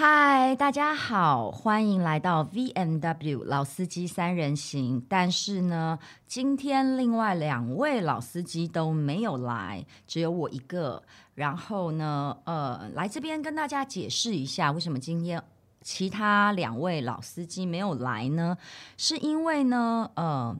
[0.00, 5.04] 嗨，大家好，欢迎来到 V M W 老司机三人行。
[5.08, 11.02] 但是呢，今天另外两位老司机都没有来，只有我一个。
[11.34, 15.42] 然后呢，呃，来这边跟大家解释一下，为什么今天
[15.82, 18.56] 其他两位老司机没有来呢？
[18.96, 20.56] 是因为呢，呃，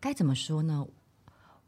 [0.00, 0.86] 该怎么说呢？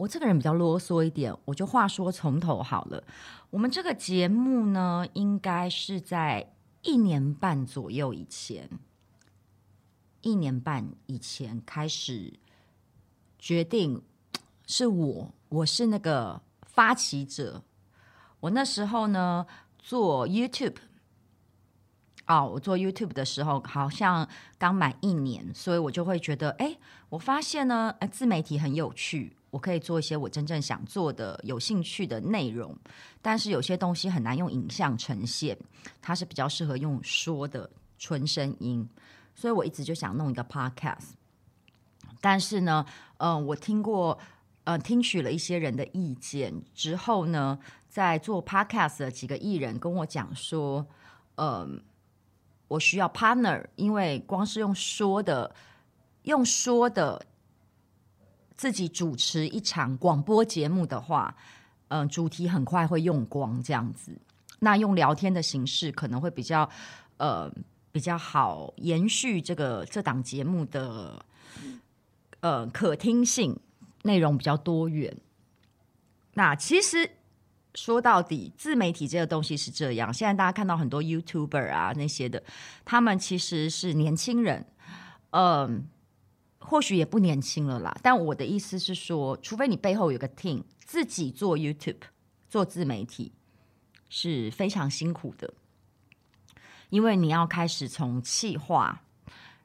[0.01, 3.05] 我这个人比较啰嗦一点，我就话说从头好了。
[3.51, 8.71] 我们这个节目呢，应该是在一年半左右以前，
[10.23, 12.33] 一年半以前开始
[13.39, 14.01] 决定
[14.67, 17.63] 是我，我是那个发起者。
[18.41, 19.47] 我那时候呢
[19.79, 20.77] 做 YouTube，
[22.27, 26.79] 哦，我做 YouTube 的时候好像刚满一年，所以我就会觉得，哎，
[27.11, 29.37] 我发现呢，自媒体很有趣。
[29.51, 32.77] 我可以做一些我真正想做的、有兴趣的内容，
[33.21, 35.59] 但是有些东西很难用影像呈现，
[36.01, 38.89] 它是比较适合用说的纯声音，
[39.35, 41.15] 所以我一直就想弄一个 podcast。
[42.21, 44.17] 但是呢，嗯、我听过，
[44.63, 50.87] 呃，听取了一些人的意见之后呢，在做 podcast 的几个艺人跟我讲说，
[51.35, 51.83] 嗯、
[52.69, 55.53] 我需要 partner，因为光是用说的，
[56.23, 57.27] 用说的。
[58.61, 61.35] 自己主持一场广播节目的话，
[61.89, 64.13] 嗯、主题很快会用光，这样子。
[64.59, 66.69] 那用聊天的形式可能会比较，
[67.17, 67.51] 呃，
[67.91, 71.25] 比较好延续这个这档节目的，
[72.41, 73.59] 呃，可听性，
[74.03, 75.17] 内容比较多元。
[76.35, 77.13] 那其实
[77.75, 80.13] 说到底，自媒体这个东西是这样。
[80.13, 82.43] 现在大家看到很多 YouTuber 啊那些的，
[82.85, 84.67] 他们其实是年轻人，
[85.31, 85.89] 嗯、
[86.63, 92.03] 或许也不年轻了啦，但我的意思是说，除非你背后有个 team，自己做 YouTube
[92.49, 93.33] 做自媒体
[94.09, 95.53] 是非常辛苦的，
[96.91, 99.03] 因为你要开始从企划，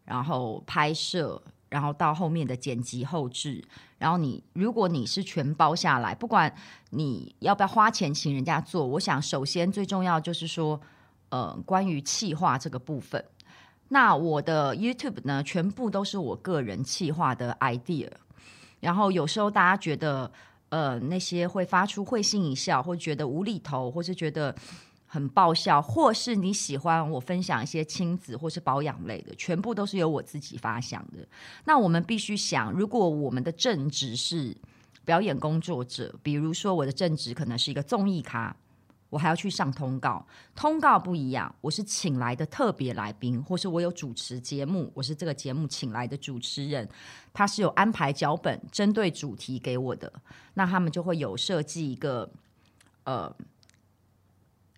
[0.06, 3.63] 然后拍摄，然后到后面的剪辑后置，
[3.97, 6.56] 然后你如果你是全包下来，不管
[6.91, 10.79] 你要不要花钱请人家做，我想首先最重要就是说，
[11.29, 13.23] 呃，关于企划这个部分。
[13.90, 18.09] 那我的 YouTube 呢，全部都是我个人企划的 idea，
[18.79, 20.31] 然后有时候大家觉得，
[20.69, 24.53] 呃，那些会发出会心一笑，或觉得无厘头，或是觉得
[25.06, 31.25] 很爆笑，或是你喜欢我分享一些亲子或是保养类的，全部都是由我自己发想的。
[31.66, 34.56] 那我们必须想，如果我们的正职是
[35.06, 38.56] 表演工作者，比如说我的正职可能是一个综艺咖。
[39.10, 41.54] 我还要去上通告，通告不一样。
[41.62, 46.90] 我是请来的特别来宾，或是我有主持节目，我是这个节目请来的主持人，
[47.32, 50.12] 他是有安排脚本，针对主题给我的。
[50.56, 52.30] 那他们就会有设计一个，
[53.04, 53.34] 呃，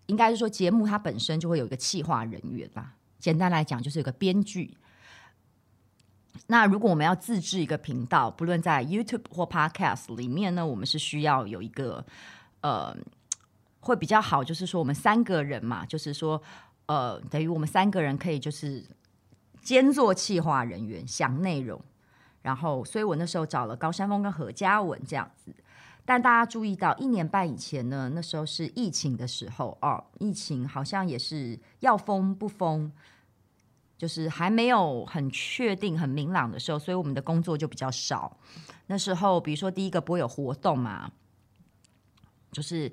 [0.06, 2.94] 应该是说节目它本身就会有一个企划人员吧。
[3.18, 4.76] 简单来讲，就是有个编剧。
[6.46, 12.04] 那如果我们要自制一个频道，不论在 YouTube 或 Podcast 里面呢，我们是需要有一个，
[12.60, 12.96] 呃。
[13.80, 16.42] 会比较好，就是说我们三个人嘛，就是说，
[16.86, 18.84] 呃，等于我们三个人可以就是
[19.62, 21.80] 兼做企划人员，想内容，
[22.42, 25.54] 然后，所以我那时候找了高山峰跟何嘉文这样子。
[26.04, 32.90] 但大家注意到，一年半以前呢，那时候是疫情的时候哦，疫情好像也是要封不封，
[33.96, 38.36] 就是还没有很确定、很明朗的时候，所以我们的工作就比较少。
[38.86, 41.10] 那时候，比如说第一个不会有活动嘛，
[42.50, 42.90] 就是。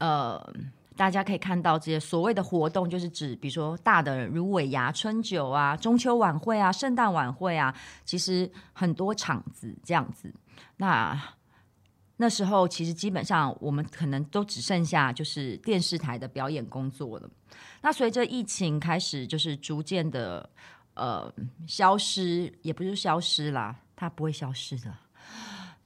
[0.00, 0.54] 呃，
[0.96, 7.74] 大家可以看到这些所谓的活动，就是指比如说大的如尾牙、春酒啊、中秋晚会啊、圣诞晚会啊，
[8.04, 10.34] 其实很多场子这样子。
[10.78, 11.18] 那
[12.16, 17.30] 那时候其实基本上我们可能都只剩下就是电视台的表演工作了。
[17.82, 20.48] 那随着疫情开始，就是逐渐的
[20.94, 21.32] 呃
[21.66, 24.94] 消失，也不是消失啦，它不会消失的。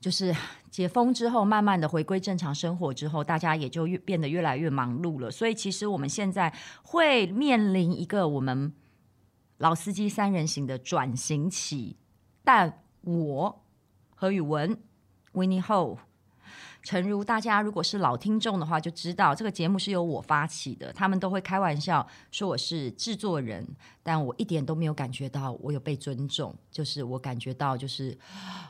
[0.05, 0.37] 就是
[0.71, 5.31] 解封之后，慢慢的回归正常生活之后，大家也就越变得越来越忙碌了。
[5.31, 6.53] 所以其实我们现在
[6.83, 8.71] 会面临一个我们
[9.57, 11.97] 老司机三人行的转型期，
[12.45, 13.65] 但我
[14.15, 14.79] 何宇文
[15.33, 15.97] Winnie Ho。
[16.85, 20.93] 诚如大家如果是老听众的话，就知道这个节目是由我发起的。
[20.93, 23.67] 他们都会开玩笑说我是制作人，
[24.03, 26.55] 但我一点都没有感觉到我有被尊重。
[26.71, 28.17] 就是我感觉到，就是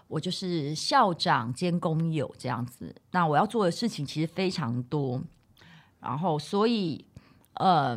[0.07, 2.95] 我就是校长兼工友这样子。
[3.11, 5.21] 那我要做的事情其实非常多，
[5.99, 7.05] 然后所以
[7.55, 7.97] 呃，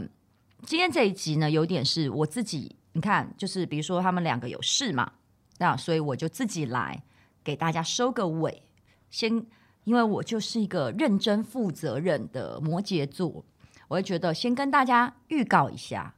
[0.64, 2.76] 今天这一集呢，有点是我自己。
[2.94, 5.12] 你看，就是比如说他们两个有事嘛，
[5.60, 7.04] 那所以我就自己来
[7.44, 8.64] 给大家收个尾，
[9.12, 9.46] 先。
[9.88, 13.46] 因为我就是一个认真负责任的摩羯座，
[13.88, 16.14] 我会觉得先跟大家预告一下，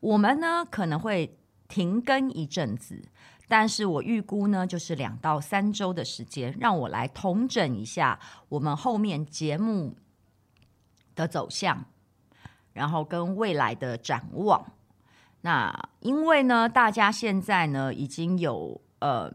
[0.00, 3.02] 我们呢可能会停更一阵子，
[3.48, 8.20] 但是我预估呢就是两到三周的时间，让我来统整一下
[8.50, 9.96] 我们后面节目
[11.14, 11.86] 的走向，
[12.74, 14.62] 然后跟未来的展望。
[15.40, 19.32] 那因为呢，大家现在呢已经有呃。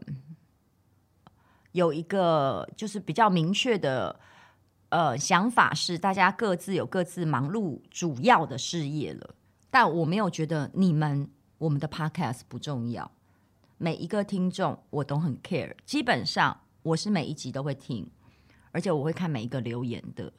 [1.76, 4.18] 有一个就是比较明确的
[4.88, 9.34] 呃想法是，大家各自有各自忙碌主要的事业了。
[9.70, 11.28] 但我没有觉得你们
[11.58, 13.10] 我们的 podcast 不重要，
[13.76, 15.74] 每一个听众我都很 care。
[15.84, 18.08] 基本上我是每一集都会听，
[18.72, 20.32] 而且我会看每一个留言的。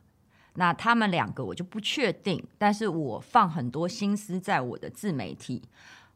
[0.56, 5.62] 那他们两个我就不确定，但是我放很多心思在我的自媒体，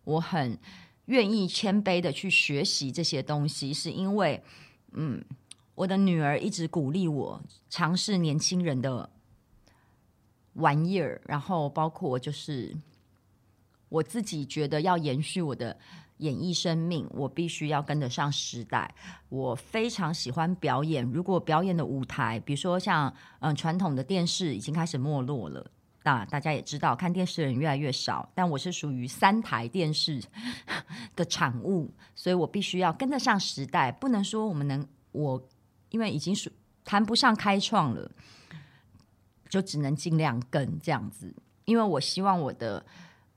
[0.04, 0.58] 我很
[1.06, 4.44] 愿意谦卑的去学习这些东西，是因为。
[4.94, 5.24] 嗯，
[5.76, 9.10] 我的女儿一直鼓励我尝试年轻人的
[10.54, 12.76] 玩意儿，然后包括就是
[13.90, 15.78] 我自己觉得要延续我的
[16.18, 18.94] 演艺生命，我必须要跟得上时代。
[19.30, 25.72] 我非常喜欢表演，如果表演的舞台，比如说像嗯传统的电视已经开始没落了，
[26.04, 30.22] 那大家也知道看电视的人越来越少，但我是属于三台电视
[31.16, 35.48] 的产物，所以我必须要跟得上时代，不能说我们能我，
[35.90, 36.52] 因为已经是
[36.84, 38.12] 谈不上开创了，
[39.48, 42.84] 就只能尽量跟这样子，因为我希望我的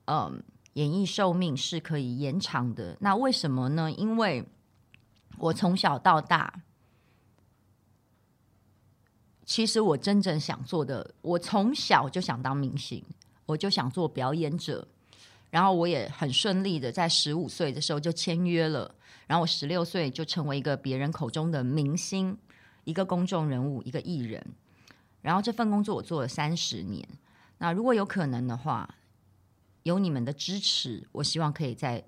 [0.06, 2.96] 嗯演艺寿命是可以延长的。
[3.00, 3.90] 那为什么呢？
[3.92, 4.42] 因为
[5.36, 6.62] 我从小到大，
[9.46, 13.04] 其实我真正想做的，我从小就想当明星，
[13.46, 14.86] 我就想做表演者。
[15.50, 18.92] 然后我也很顺利的在十五岁的时候就签约了，
[19.26, 22.36] 然后我十六岁就成为一个别人口中的明星，
[22.84, 24.44] 一个公众人物，一个艺人。
[25.20, 27.06] 然后这份工作我做了三十年。
[27.58, 28.88] 那如果有可能的话，
[29.84, 32.02] 有你们的支持，我希望可以再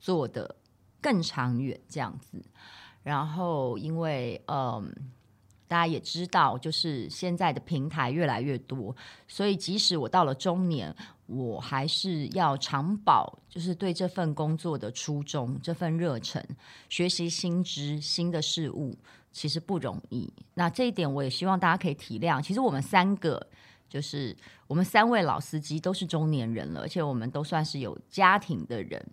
[0.00, 0.56] 做得
[1.00, 2.42] 更长远这样子。
[3.02, 4.90] 然后因为嗯。
[5.68, 8.96] 大家也知道，就是现在的平台越来越多，
[9.28, 10.92] 所以即使我到了中年，
[11.26, 16.42] 我还是要长保，就是对这份工作的初衷、这份热忱，
[16.88, 18.96] 学习新知、新的事物，
[19.30, 20.32] 其实不容易。
[20.54, 22.40] 那这一点，我也希望大家可以体谅。
[22.40, 23.46] 其实我们三个，
[23.90, 24.34] 就是
[24.66, 29.06] 我们三位老司机，都是中年人了，而且我们都算是有家庭的人。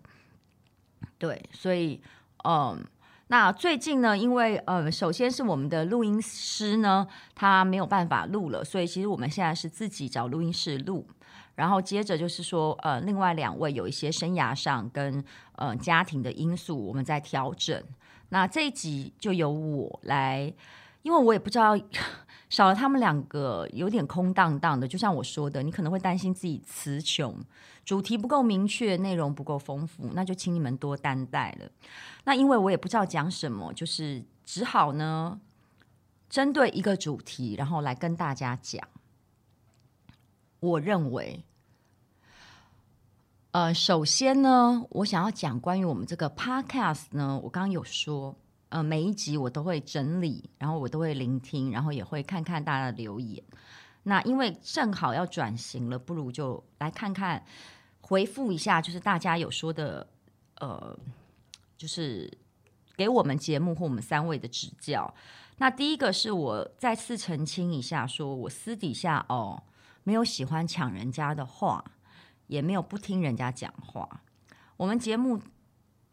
[1.18, 2.00] 对，所以，
[2.44, 2.82] 嗯。
[3.28, 11.06] 那最近呢，因为呃，首先是我们的录音师呢，他没有办法录了，所以其实我们现在是自己找录音室录。
[11.56, 15.24] 然后接着就是说，呃，另外两位有一些生涯上跟
[15.56, 17.82] 呃家庭的因素，我们在调整。
[18.28, 20.52] 那这一集就由我来，
[21.02, 21.76] 因为我也不知道。
[22.48, 24.86] 少了他们两个，有点空荡荡的。
[24.86, 27.36] 就像我说的，你可能会担心自己词穷，
[27.84, 31.68] 主题不够明确，内容不够丰富，那就请你们多担待了。
[32.24, 35.40] 那因为我也不知道讲什么，就是只好呢，
[36.30, 38.88] 针对一个主题，然后来跟大家讲。
[40.60, 41.44] 我认为，
[43.50, 48.36] 呃，首先呢，我想要讲关于我们这个 podcast 呢，我刚刚有说。
[48.68, 53.42] 呃，每一集我都会整理，然后我都会聆听，然后也会看看大家的留言。
[54.02, 57.44] 那因为正好要转型了，不如就来看看，
[58.00, 60.06] 回复一下，就是大家有说的，
[60.56, 60.98] 呃，
[61.78, 62.28] 就是
[62.96, 65.14] 给我们节目或我们三位的指教。
[65.58, 69.62] 那第一个是我再次澄清一下，说我私底下哦，
[70.02, 71.84] 没有喜欢抢人家的话，
[72.48, 74.22] 也没有不听人家讲话。
[74.76, 75.40] 我们节目。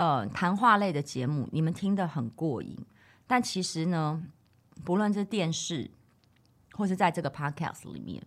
[0.04, 2.78] 呃，谈话类的节目，你们听得很过瘾，
[3.26, 4.22] 但其实呢，
[4.84, 5.90] 不论是电视，
[6.74, 8.22] 或是在这个 podcast 里面，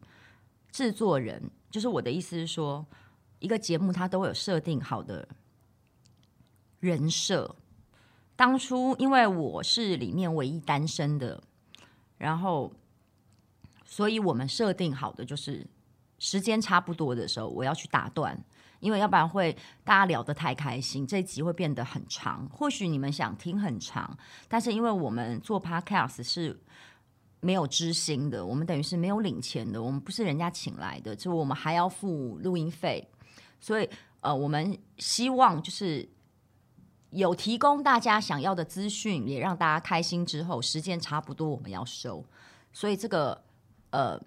[0.73, 2.87] 制作人，就是我的意思是说，
[3.41, 5.29] 一个节目它都会有设定好的
[6.81, 7.55] 人设，
[8.37, 11.43] 当初因为我是里面唯一单身的，
[12.17, 12.73] 然后，
[13.85, 15.67] 所以我们设定好的就是
[16.19, 18.43] 时间差不多的时候，我要去打断，
[18.81, 22.49] 因为要不然会大家聊得太开心，这一集会变得很长。
[22.53, 24.17] 或许你们想听很长，
[24.49, 26.59] 但是因为我们做 Podcast 是
[27.41, 33.09] 没有知心的，我们等于是没有领钱的，我们不是人家请来的，就我们还要付录音费，
[33.61, 33.89] 所以
[34.21, 36.09] 呃，我们希望就是。
[37.11, 42.23] 有提供大家想要的资讯，也让大家开心之后，时间差不多，我们要收。
[42.73, 43.43] 所以这个
[43.91, 44.21] 呃，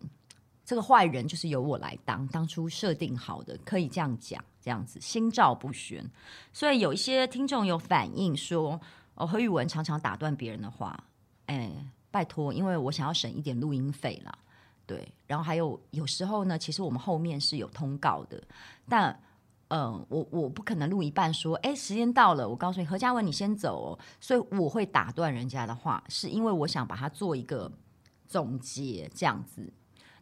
[0.70, 6.08] 这个坏人就是由我来当，当初设定好的，可以这样讲，这样子心照不宣。
[6.54, 8.80] 所以有一些听众有反映说，
[9.16, 11.06] 哦，何宇文常常打断别人的话，
[11.48, 11.72] 哎，
[12.12, 14.32] 拜托，因为我想要省一点录音费啦，
[14.86, 15.12] 对。
[15.26, 18.40] 然后还有有时候呢，其实我们后面是有通告的，
[18.88, 19.20] 但。
[19.72, 24.00] 嗯，我我不可能录一半说，哎，时间到了，我告诉你，何嘉文，你先走哦。
[24.20, 27.72] 所以我会打断人家的话，是因为我想把它做一个
[28.28, 29.72] 总结，这样子。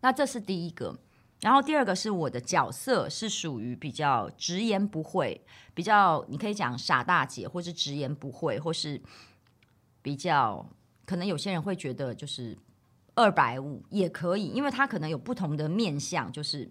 [0.01, 0.97] 那这是第一个，
[1.41, 5.41] 然后第二个是我的角色是属于比较直言不讳，
[5.73, 9.01] 比较你可以讲傻大姐，或是直言不讳，或是
[10.01, 10.67] 比较
[11.05, 12.57] 可能有些人会觉得就是
[13.15, 16.69] 二百五也可以，因为他可能有不同的面向，就是。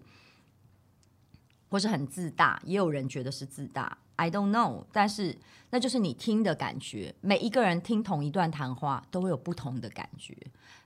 [1.69, 4.85] 或是很自大，也有人觉得是自大，I don't know。
[4.89, 5.37] 但是
[5.69, 7.13] 那就是你听的感觉。
[7.19, 10.33] 每一个人听同一段谈话都会有不同的感觉，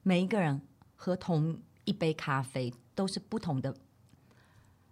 [0.01, 0.59] 每一个人
[0.95, 1.55] 和同
[1.85, 3.75] 一杯咖啡都是不同的，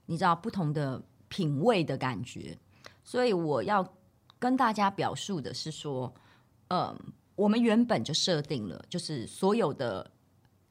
[0.05, 2.57] 你知道不同的品味的感觉。
[3.03, 3.93] 所以我要
[4.37, 6.13] 跟大家表述的是说，
[6.69, 6.97] 嗯，
[7.35, 10.11] 我们原本就设定了，就是所有的，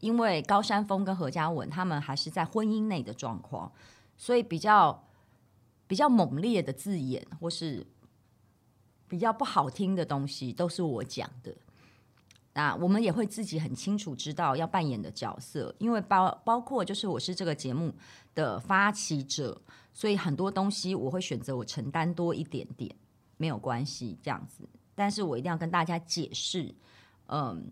[0.01, 3.73] 因为高山峰跟何嘉文他们还是在婚姻内的状况，
[4.17, 5.05] 所以比较。
[5.89, 7.87] 比较猛烈的字眼，或是
[9.09, 11.57] 比较不好听的东西，都是我讲的。
[12.59, 17.95] 那我们也会自己很清楚知道要扮演的角色，因为包包括就是我是这个节目
[18.35, 19.63] 的发起者，
[19.95, 22.93] 所以很多东西我会选择我承担多一点点，
[23.37, 24.69] 没有关系这样子。
[24.97, 26.75] 但是我一定要跟大家解释，
[27.27, 27.71] 嗯，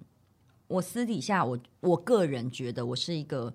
[0.68, 3.52] 我私底下我我个人觉得我是一个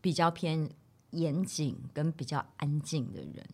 [0.00, 0.70] 比较偏。
[1.12, 3.48] 严谨跟比较安静的人，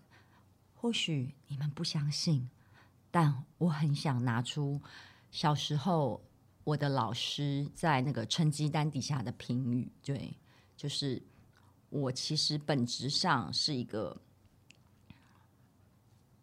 [0.75, 2.51] 或许你们不相信，
[3.13, 4.83] 但我很想拿出
[5.31, 6.21] 小时候
[6.65, 9.93] 我的老师在那个成绩单底下的评语。
[10.03, 10.37] 对，
[10.77, 11.23] 就是
[11.91, 14.21] 我其实本质上是一个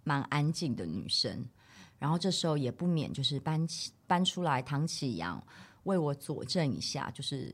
[0.03, 1.45] 蛮安静的女生，
[1.99, 5.45] 然后这时候也不免就是搬起搬出来唐启阳
[5.83, 7.53] 为我佐证一下，就是。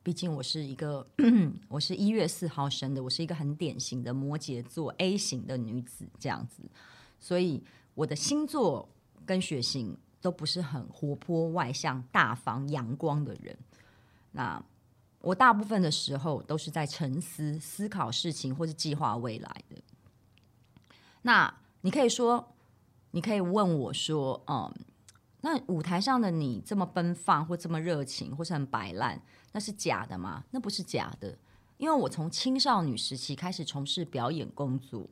[0.00, 1.06] 毕竟我是一个，
[1.68, 6.62] 我是一月四号生的，我是一个很典型的摩羯座 A 型的女子，这样子，
[7.20, 7.62] 所以
[7.94, 8.88] 我的星座
[9.26, 13.56] 跟血型都不是很活泼、外向、大方、阳光的人。
[14.32, 14.62] 那
[15.20, 19.76] 我大部分的时候都是在沉思、思考事情或是计划未来的。
[21.22, 22.54] 那你可以说，
[23.10, 24.72] 你可以问我说，嗯。
[25.40, 29.22] 那舞台上的你这么奔放，或这么热情，或是很摆烂，
[29.52, 30.42] 那是假的吗？
[30.50, 31.38] 那不是假的，
[31.76, 35.08] 因为我从青少女时期开始从事表演工作，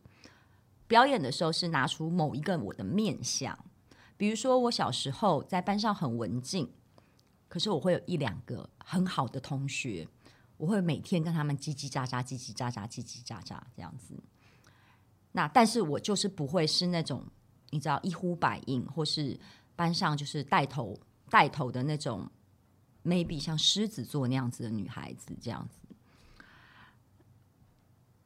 [0.88, 3.56] 表演的时候是拿出某一个我的面相，
[4.16, 6.72] 比如说我小时候在班上很文静，
[7.48, 10.08] 可是我会有一两个很好的同学，
[10.56, 14.14] 我会每天跟他们叽叽喳喳、叽叽喳喳、叽叽喳喳这样子。
[15.32, 17.24] 那但是我就是不会是那种
[17.70, 19.38] 你知道一呼百应，或是。
[19.78, 22.26] 班上就是带头带头的那种
[23.04, 25.78] ，maybe 像狮子座那样子的女孩子这样子。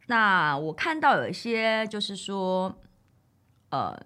[0.06, 2.72] 那我看到有一些就是说，
[3.70, 4.00] 呃，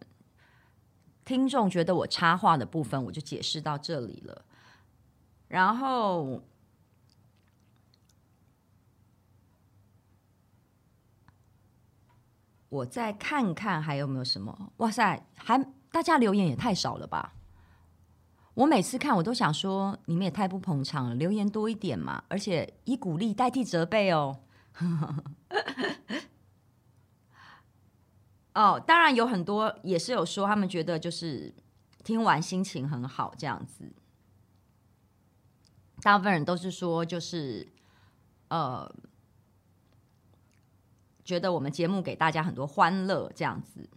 [1.25, 4.45] 听众觉得我插话的部分，我就解释到这里了。
[5.49, 6.43] 然后
[12.69, 14.73] 我再看看还有没有什么？
[14.79, 15.65] 哇塞，还。
[15.95, 17.35] 大家留言也太少了吧！
[18.55, 22.25] 我每次看我都想说，你们也太不捧场了，留言多一点嘛！
[22.27, 24.41] 而且以鼓励代替责备哦。
[28.55, 31.53] 哦，当然有很多也是有说，他们觉得就是
[32.03, 33.93] 听完心情很好这样子。
[36.03, 37.67] 大部分人都是说，就是
[38.49, 38.95] 呃，
[41.25, 43.89] 觉得我们节目给大家很多欢乐这样子。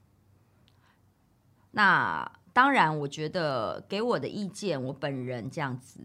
[1.72, 6.00] 那当然，我觉得给我的意见，我本人这样子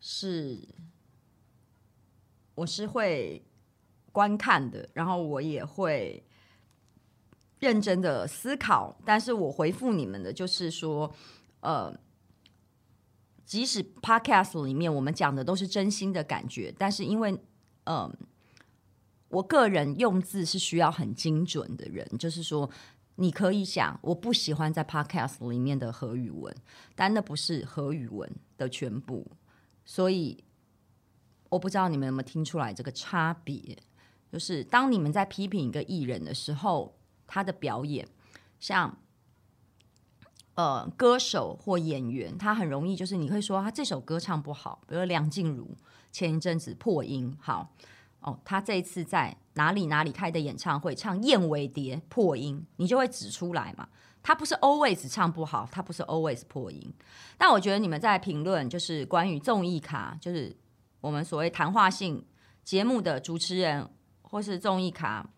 [0.00, 0.66] 是，
[2.54, 3.44] 我是会
[4.12, 6.24] 观看的，然后我也会
[7.62, 8.94] 认真的思考。
[9.06, 11.10] 但是我回复你们的就是说，
[11.60, 11.98] 呃，
[13.46, 17.38] 即使 Podcast 里面我们讲的都是真心的感觉，但是因为
[17.84, 18.12] 呃，
[19.28, 22.68] 我个人用字是需要很精准的人，就是说。
[23.16, 26.52] 你可以想，我不喜欢在 Podcast 里面的何语文，
[26.96, 29.30] 但那不是何语文的全部，
[29.84, 30.42] 所以
[31.50, 33.76] 我不知道你们有没有听出来这个差别。
[34.32, 36.96] 就是当你们在批评一个艺人的时候，
[37.32, 38.06] 他的表演，
[38.60, 38.94] 像
[40.54, 45.74] 呃歌手或演员，他很容易就是你会说他这首歌唱不好，比如梁静茹
[46.10, 47.72] 前一阵子破音，好。
[48.20, 53.88] 哦，他这一次在哪里哪里开的演唱会唱《燕尾蝶》破音，你就会指出来嘛。
[54.22, 56.94] 他不是 always 唱不好，他不是 always 破音。
[57.36, 60.54] 但我觉得你们在评论就是关于综艺咖，就是
[61.00, 62.24] 我们所谓谈话性
[62.62, 63.88] 节目的主持人
[64.22, 65.28] 或是综艺咖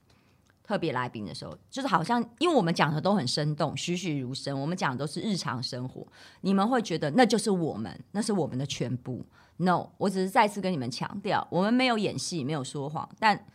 [0.67, 6.07] 特别来宾的时候，就是好像因为我们讲的都很生动、栩栩如生，我们讲的都是日常生活，
[6.41, 9.25] 你们会觉得那就是我们，那是我们的全部。
[9.59, 13.09] No，我只是再次跟你们强调，我们没有演戏，没有说谎。
[13.21, 13.47] 但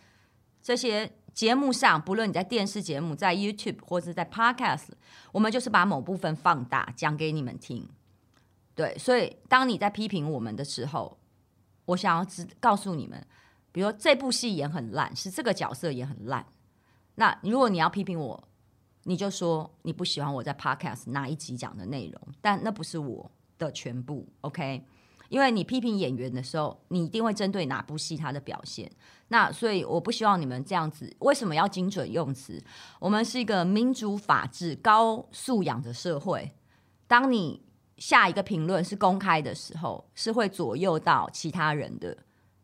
[0.61, 4.89] 这些节目上，不论你在电视节目、在 YouTube 或者在 Podcast，
[5.31, 7.89] 我们就是把某部分放大讲给你们听。
[8.75, 11.17] 对，所以当你在批评我们的时候，
[11.85, 13.25] 我想要知告诉你们，
[13.71, 16.45] 比如说这部戏演很烂，是这个角色也很烂。
[17.19, 18.41] 那如果你要批评我，
[19.03, 24.85] 你就说你不喜欢我在 Podcast 哪一集讲的内容，但那不是我的全部，OK？
[25.27, 28.89] 因为你批评演员的时候，你一定会针对哪部戏他的表现。
[29.27, 31.13] 那所以我不希望你们这样子。
[31.19, 32.63] 为什么要精准用词？
[33.01, 36.49] 我们是一个民主、法治、高素养的社会。
[37.05, 37.61] 当你
[37.97, 42.17] 下一个评论是公开的时候，是会左右到其他人的。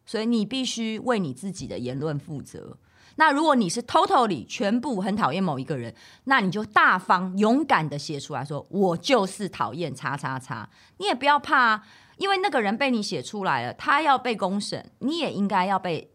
[0.06, 2.78] 所以你必须为你自己的言论负责。
[3.16, 5.94] 那如果你是 totally 全部很讨厌某一个人，
[6.26, 11.84] 那你就大方勇敢的写出来说：“我就是讨厌叉叉叉。”你也不要怕。
[12.18, 16.14] 因为那个人被你写出来了，他要被公审，你也应该要被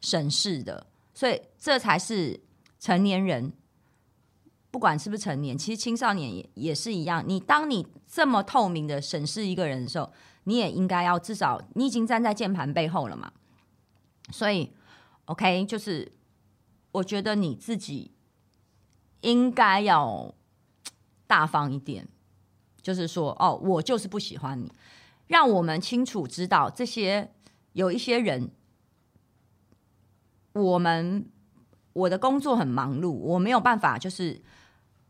[0.00, 2.40] 审视的，所以这才是
[2.78, 3.52] 成年人。
[4.70, 7.24] 不管是不是成年，其实青少年也也是一样。
[7.26, 10.12] 你当你这么透明的审视一个人的时候，
[10.44, 13.32] 你也应该要至少你已经站在键盘背后了嘛。
[14.30, 14.72] 所以
[15.28, 16.12] ，OK，就是
[16.92, 18.12] 我觉得你自己
[19.22, 20.34] 应该要
[21.26, 22.06] 大方一点，
[22.82, 24.70] 就是说，哦，我就是不喜欢你。
[25.26, 27.32] 让我们清楚知道，这些
[27.74, 28.50] 有一些人，
[30.54, 31.30] 我们
[31.92, 33.98] 我的工作很忙碌，我没有办法。
[33.98, 34.40] 就是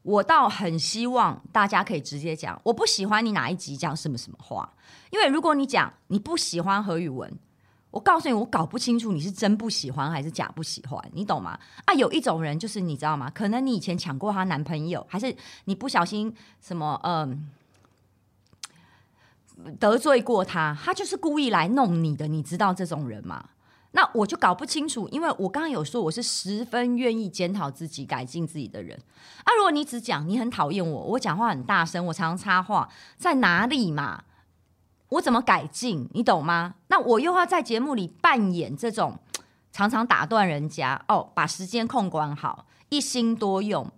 [0.02, 4.74] 我倒很希望大家可以直接讲，我不喜欢你哪一集讲什么什么话。
[5.10, 7.32] 因为如果你讲你不喜欢何宇文，
[7.98, 11.58] 我告诉你，我搞不清楚你是真不喜欢还是假不喜欢，你懂吗？
[11.84, 13.28] 啊，有一种人就是你知道吗？
[13.34, 15.34] 可能你以前抢过她男朋友，还是
[15.64, 17.50] 你不小心什么嗯。
[19.80, 23.44] 得罪过他，他就是故意来弄你的，你知道这种人吗？
[23.90, 28.96] 那我就搞不清楚，因为我刚刚有说我是十分愿意检讨自己、改进自己的人
[29.42, 29.50] 啊。
[29.56, 34.22] 如果你只讲你很讨厌我，我讲话很大声，我常常插话，在哪里嘛？
[35.08, 36.08] 我怎么改进？
[36.12, 36.74] 你懂吗？
[36.88, 39.18] 那我又要在节目里扮演这种
[39.72, 43.90] 常常打断人家哦，把时间控管好，一心多用。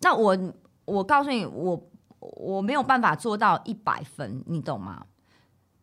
[0.00, 0.38] 那我
[0.84, 1.86] 我告诉你我。
[2.36, 5.06] 我没有办法做到一百分，你懂吗？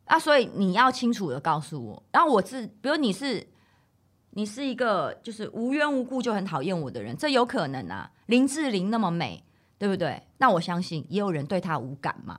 [0.06, 2.04] 啊，所以你要清楚的告诉我。
[2.12, 3.48] 然后我是，比如你是，
[4.30, 8.12] 你是一个就是无缘无故就很讨厌我的人，这有可能啊。
[8.28, 9.44] 林志玲那么美，
[9.80, 10.28] 对不对？
[10.38, 12.38] 那我相信也有人对她无感嘛。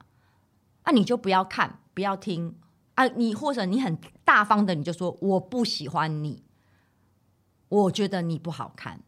[0.89, 2.57] 啊，你就不要看，不要听
[2.95, 3.07] 啊。
[3.09, 6.43] 你或者你很大方的，你就说我不喜欢你，
[7.69, 8.99] 我觉得你不好看。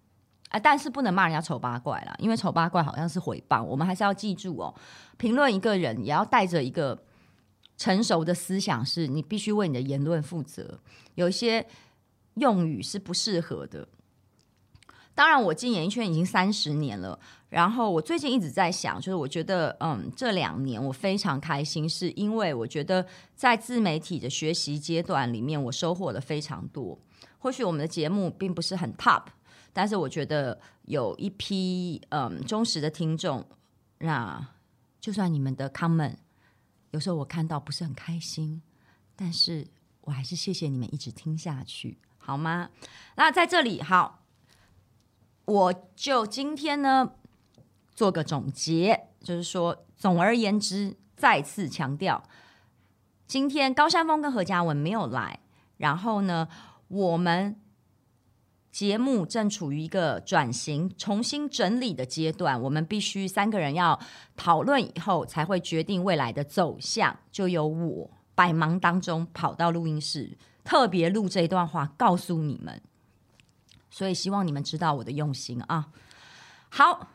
[0.51, 3.65] 啊，但是不能骂人家丑八怪啦，因为丑八怪好像是诽谤。
[3.65, 4.75] 我们还是要记住哦，
[5.17, 7.03] 评论一个人也要带着一个
[7.79, 10.81] 成熟的思想，是你必须为你的言论负责。
[11.15, 11.67] 有一些
[12.35, 13.89] 用语是不适合的。
[15.15, 17.19] 当然，我进演艺圈已经三十年了，
[17.51, 26.99] 然后我最近一直在想，就是我觉得，嗯，这两年我非常开心，是因为我觉得在自媒体的学习阶段里面，我收获了非常多。
[27.39, 29.25] 或许我们的节目并不是很 top。
[29.73, 33.45] 但是我觉得有一批嗯忠实的听众，
[33.99, 34.49] 那
[35.01, 36.17] 就算你们的 comment
[36.91, 38.61] 有时候我看到不是很开心，
[39.15, 39.67] 但是
[40.01, 42.71] 我还是谢谢你们一直听下去，好吗？
[43.15, 44.25] 那在这里好，
[45.45, 47.13] 我就今天呢
[48.01, 52.23] 做个总结，就是说，总而言之，再次强调，
[53.27, 55.41] 今天高山峰跟何嘉文没有来，
[55.77, 56.49] 然后呢，
[56.89, 57.61] 我们。
[58.73, 63.99] 节目正处于一个转型、重新整理的阶段，我们必须三个人要
[64.37, 67.19] 讨论以后，才会决定未来的走向。
[67.33, 72.81] 就由我百忙当中跑到录音室，特别录这一段话，告诉你们。
[73.91, 75.89] 所以希望你们知道我的用心啊。
[76.69, 77.09] 好，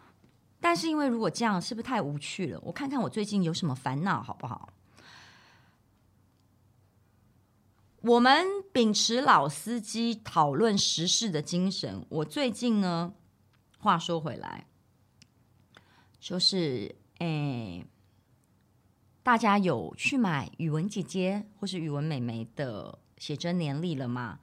[0.66, 2.60] 但是因为如果这样，是不是太无趣了？
[2.64, 4.74] 我看看我最近有什么烦恼，好不好？
[8.02, 12.04] 我们秉持老司机讨论时事的精神。
[12.10, 13.14] 我最近呢，
[13.78, 14.66] 话说回来，
[16.20, 17.86] 就是诶，
[19.22, 24.40] 大家有去买语文姐姐或是语文妹妹的写真年历了吗？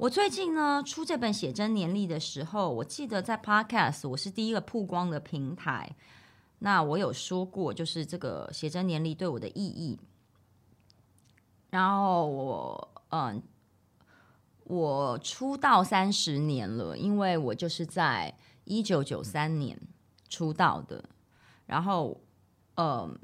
[0.00, 5.94] 我最近呢出这本写真年历的时候，我记得在 Podcast 我是第一个曝光的平台。
[6.60, 10.00] 那我有说过，就是这个写真年历对我的意义。
[11.68, 13.42] 然后我嗯，
[14.64, 18.34] 我出道三十年了，因为我就是在
[18.64, 19.78] 一九九三年
[20.30, 21.04] 出道的。
[21.66, 22.18] 然后
[22.76, 23.18] 嗯，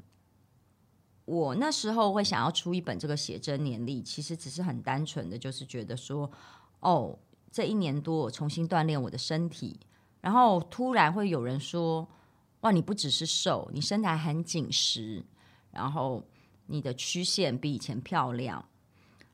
[1.25, 6.31] 我那时候会想要出一本这个写真年历，其实只是很单纯的，就是觉得说，
[6.89, 7.17] 哦，
[7.51, 9.79] 这一年多我重新锻炼我的身体，
[10.21, 12.07] 然后突然会有人说，
[12.61, 15.25] 哇，你不只是瘦，你身材很紧实，
[15.71, 16.23] 然后。
[16.69, 18.61] 你的曲线比以前漂亮，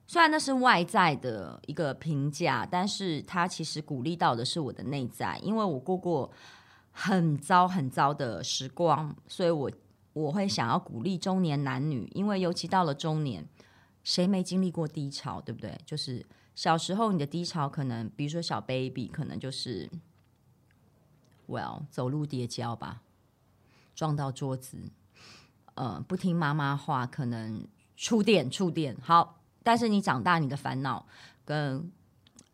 [0.06, 6.32] 虽然那是外在的一个评价，但是它其实鼓励到的是我的内在，因为我过过
[6.92, 9.72] 很糟很糟的时光，所以我
[10.14, 13.44] 我会想要鼓励中年男女，因为尤其到了中年，
[14.04, 15.76] 谁没经历过低潮，对不对？
[15.88, 16.24] 就是
[16.56, 19.90] 小时候你的低潮，可能比如说小 baby，可能就是
[21.48, 23.02] ，well，走路跌跤吧，
[23.96, 24.78] 撞到桌子。
[25.76, 28.96] 呃，不听妈妈话，可能触电触电。
[29.02, 31.08] 好，但是你长大，你的烦恼
[31.44, 31.92] 跟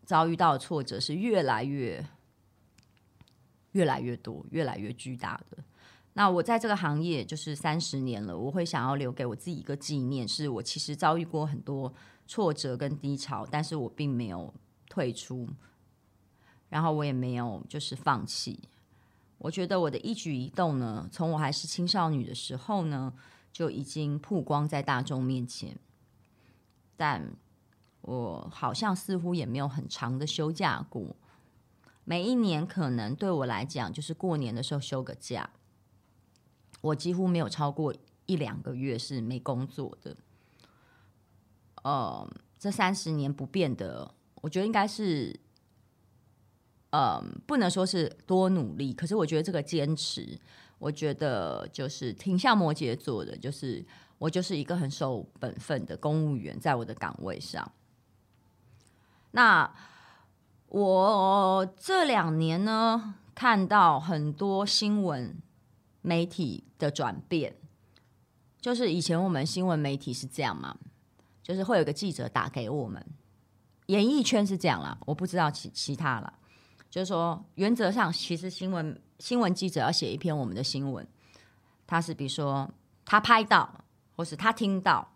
[0.06, 2.06] 遭遇到挫折是越来越、
[3.72, 5.58] 越来越多、越来越巨大的。
[6.14, 11.92] 那我在这个行业就是三十年了，我会想要留给我自己一个纪念，是我其实遭遇过很多
[12.30, 14.54] 挫折跟低潮，但是我并没有
[14.88, 15.48] 退出，
[16.68, 18.68] 然后我也没有就是放弃。
[19.38, 23.12] 我觉得我的一举一动呢，从我还是青少女的时候呢，
[23.52, 25.76] 就已经曝光在大众面前。
[26.96, 27.34] 但
[28.02, 31.16] 我好像似乎也没有很长的休假过。
[32.04, 35.50] 每一年可能对我来讲，就是过年的时候休个假。
[36.80, 37.92] 我几乎没有超过
[38.26, 40.16] 一两个月是没工作的。
[41.82, 45.38] 呃，这三十年不变的，我觉得应该是。
[46.92, 50.36] 嗯，不能说是多努力，可是我觉得这个坚持，
[50.76, 53.86] 我觉得就是挺像摩羯座的，就是
[54.18, 57.70] 我就是一个很守本分的公务员，在我的岗位上。
[59.30, 59.72] 那
[60.66, 65.40] 我这两年呢，看到很多新闻
[66.02, 67.54] 媒体的转变，
[68.60, 70.76] 就是以前我们新闻媒体是这样嘛，
[71.50, 73.04] 就是会有个记者打给我们，
[73.86, 76.32] 演艺圈是这样啦，我不知道其其他啦。
[76.88, 81.04] 就是说，原则上，其实新闻新闻记者要写一篇我们的新闻，
[81.88, 82.70] 他是比如说
[83.04, 83.84] 他拍到，
[84.14, 85.12] 或是他听到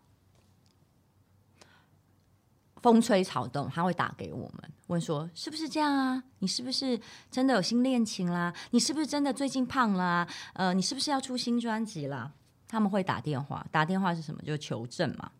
[2.81, 6.21] 风吹草动，他会打给我们，问说是不是这样啊？
[6.39, 6.99] 你是不是
[7.31, 8.53] 真的有新恋情啦？
[8.71, 10.27] 你是不是真的最近胖啦？
[10.51, 12.33] 呃，你是不是要出新专辑啦？
[12.67, 14.41] 他们会打电话，打电话是什么？
[14.41, 15.31] 就求证嘛。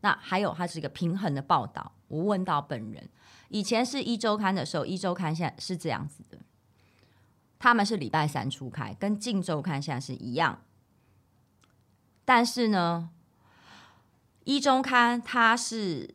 [0.00, 1.92] 那还有，它是一个平衡的报道。
[2.08, 3.08] 我问到本人。
[3.48, 6.38] 以前是一周刊的时候，一周刊现在是这样子的，
[7.58, 10.62] 他们是礼拜三出刊，跟镜周刊现在是一样。
[12.24, 13.10] 但是呢，
[14.44, 16.14] 一周刊他是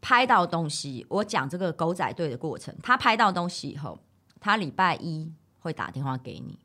[0.00, 4.00] 拍到东西，我讲这个狗仔队的过程，他拍到东西以后，
[4.40, 6.58] 他礼拜一会打电话给你，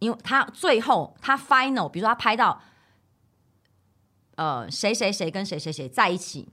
[0.00, 2.60] 因为他最后他 final，比如说他拍到，
[4.36, 6.48] 呃，谁谁谁跟谁谁谁在一起。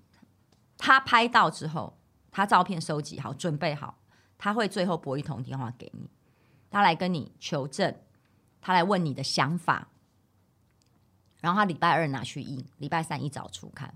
[0.78, 1.98] 他拍到之后，
[2.32, 4.00] 他照片收集好，准备好，
[4.38, 6.10] 他会最后拨一通电话给你，
[6.70, 7.94] 他来跟你求证，
[8.62, 9.90] 他来问你的想法，
[11.42, 13.94] 然后他礼拜二拿去印，礼拜三一早出刊。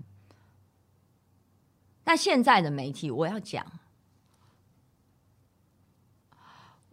[2.02, 3.64] 但现在的媒体，我要讲，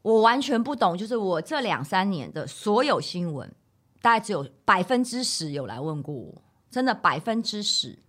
[0.01, 3.53] 我完全不懂，就是我这两三年的所有新闻，
[4.01, 6.41] 大概只有百分之十有来问过我，
[6.71, 7.99] 真的百分之十。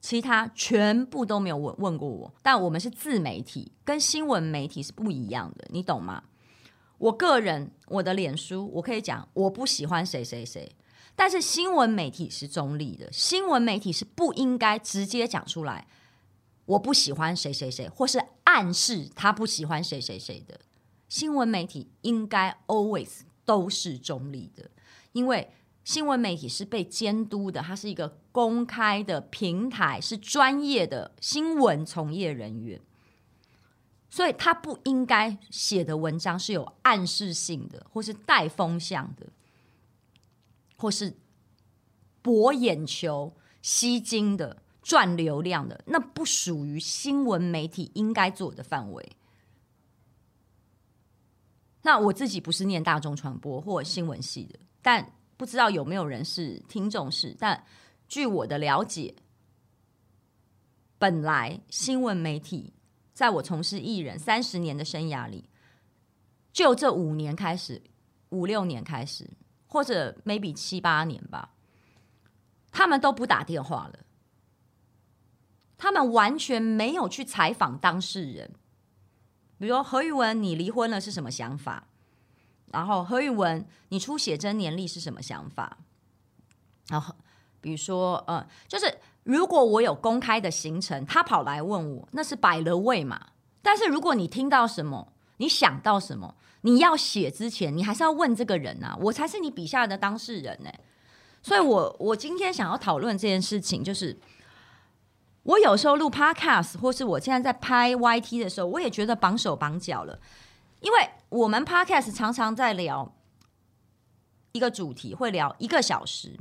[0.00, 6.22] 其他全部都没有问问过我，但我们是自媒体，跟新闻媒体是不一样的，你懂吗？
[6.98, 10.70] 我个人我的脸书，我可以讲我不喜欢谁谁谁，
[11.16, 15.88] 但是新闻媒体是中立的，新闻媒体是不应该直接讲出来
[16.66, 20.60] 我不喜欢谁谁谁，或是暗示他不喜欢谁谁谁的
[21.08, 24.70] 新闻媒体，应该 always 都是中立的，
[25.10, 25.50] 因为
[25.88, 32.78] 新闻媒体是被监督的，它是一个公开的平台，是专业的新闻从业人员，
[34.10, 39.28] 所以他不应该写的文章是有暗示性的，或是带风向的，
[40.76, 41.16] 或是
[42.20, 44.62] 博眼球、吸睛的。
[44.82, 49.16] 赚流量的，那不属于新闻媒体应该做的范围。
[51.82, 57.34] 那我自己不是念大众传播或新闻系的，但不知道有没有人是听众是。
[57.38, 57.64] 但
[58.08, 59.14] 据我的了解，
[60.98, 62.74] 本来新闻媒体
[63.14, 65.48] 在我从事艺人三十年的生涯里，
[66.52, 67.80] 就这五年开始，
[68.30, 69.30] 五六年开始，
[69.66, 71.54] 或者 maybe 七八年吧，
[72.72, 74.00] 他们都不打电话了。
[75.76, 78.50] 他们完全没有去采访当事人，
[79.58, 81.86] 比如何宇文，你离婚了是什么想法？
[82.72, 85.78] 然后何宇文，你出写真年历是什么想法？
[86.88, 87.14] 然后
[87.60, 93.20] 比如说，嗯，就是如果我有公开的行程，他跑来问我，那是摆了位嘛。
[93.62, 100.70] 但是如果你听到什么，你想到什么，你要写之前，你还是要问这个人啊，我才是你笔下的当事人呢。
[101.42, 104.18] 所以我我今天想要讨论这件事情，就是。
[105.44, 110.20] 我有时候录 Podcast，或是我现在在拍 YT 的时候，我也觉得绑手绑脚了，
[110.80, 113.14] 因为我们 Podcast 常常在聊
[114.52, 116.38] 一个主题，会聊一个小时，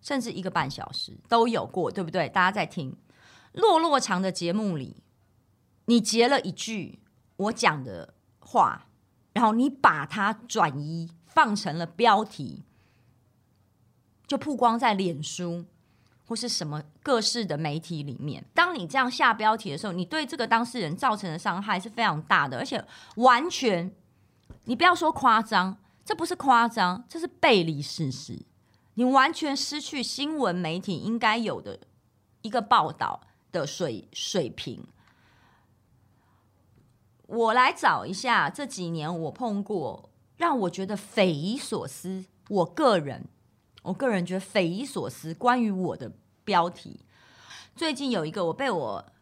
[0.00, 2.28] 甚至一个半小时都有过，对不对？
[2.28, 2.96] 大家在听
[3.52, 5.02] 落落长的节目里，
[5.86, 7.00] 你截了一句
[7.36, 8.86] 我讲的话，
[9.32, 12.64] 然后你把它转移放成了标题，
[14.26, 15.66] 就曝光在脸书。
[16.26, 22.84] 或是什么各式的媒体里面，当你这样下标题的时候，你对这个当事人造成的伤害是非常大的，而且
[23.14, 23.94] 完全，
[24.64, 28.44] 你不要说夸张，这不是夸张，这是背离事实，
[28.94, 31.78] 你完全失去新闻媒体应该有的
[32.42, 33.20] 一个报道
[33.52, 34.84] 的水水平。
[37.28, 43.26] 我来找一下这几年我碰过让我觉得匪夷所思，我个人。
[43.86, 45.32] 我个人觉得匪夷所思。
[45.32, 46.12] 关于我的
[46.44, 47.06] 标题，
[47.76, 49.12] 最近有一个我被我，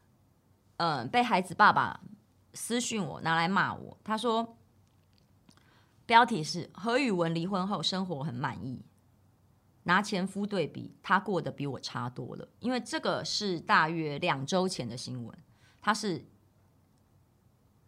[0.79, 2.01] 嗯、呃，被孩子爸爸
[2.55, 3.99] 私讯我拿来骂我。
[4.03, 4.57] 他说，
[6.07, 8.83] 标题是何宇文离婚后生活很满意，
[9.83, 12.49] 拿前夫对比，他过得比我差多了。
[12.61, 15.39] 因为这个是大约两周前的新闻，
[15.83, 16.25] 他是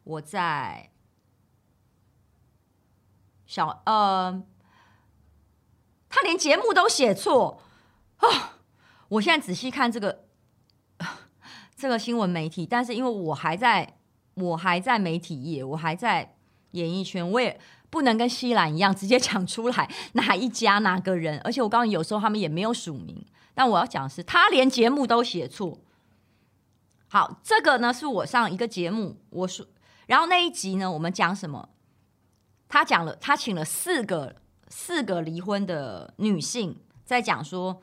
[0.05, 0.93] 我在
[3.47, 4.45] 小呃。
[6.17, 7.61] 他连节目都写错
[8.17, 8.57] 啊！
[9.09, 10.25] 我现在仔细看这个
[11.77, 13.99] 这个新闻媒体，但是因为我还在，
[14.33, 16.35] 我还在媒体业，我还在
[16.71, 21.39] 演艺圈，我也不能跟西兰一样直接讲出来哪一家哪个人。
[21.45, 23.23] 而且我告诉你，有时候他们也没有署名。
[23.53, 25.79] 但我要讲的是，他连节目都写错。
[27.09, 29.67] 好，这个呢是我上一个节目，我说，
[30.07, 31.69] 然后那一集呢，我们讲什么？
[32.69, 34.37] 他讲了，他请了四个。
[34.69, 37.83] 四个离婚的女性在讲说，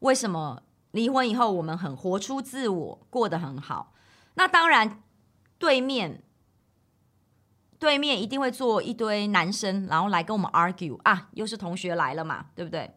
[0.00, 3.92] 为什么离婚以后我们很活出自我，过得很好？
[4.34, 5.02] 那当然，
[5.58, 6.22] 对面
[7.78, 12.94] 对面一定会做一堆男生，然后来跟我们 argue 啊，又是同学来了嘛，对不对？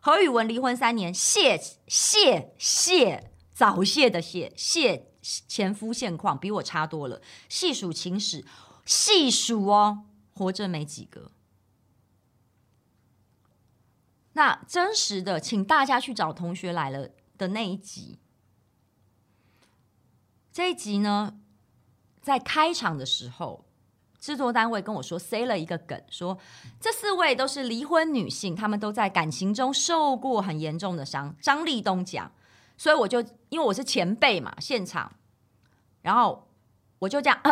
[0.00, 8.44] 何宇文离婚三年，谢谢谢早谢的谢谢前夫现况比我差多了，细数情史，
[8.84, 11.32] 细数哦，活着没几个。
[14.38, 18.20] 那真实的，请大家去找同学来了的那一集。
[20.52, 21.40] 这一集呢，
[22.22, 23.64] 在开场的时候，
[24.16, 26.38] 制作单位跟我说塞了一个梗，说
[26.80, 31.34] 这四位都是离婚女性，她们都在感情中受过很严重的伤。
[31.42, 32.30] 张立东讲，
[32.76, 35.16] 所以我就因为我是前辈嘛，现场，
[36.02, 36.48] 然后
[37.00, 37.42] 我就这样，